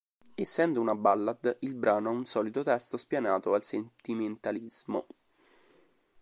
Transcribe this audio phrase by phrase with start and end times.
[0.33, 5.05] Essendo una ballad, il brano ha un solito testo spianato al sentimentalismo.